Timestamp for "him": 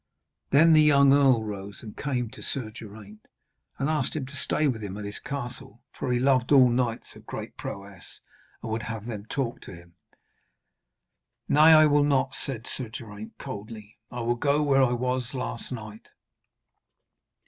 4.15-4.25, 4.83-4.97, 9.75-9.93